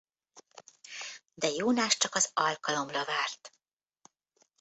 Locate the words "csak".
1.97-2.15